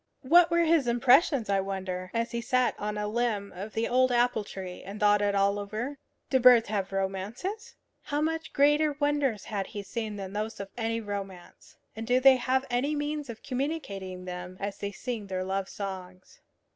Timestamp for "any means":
12.71-13.29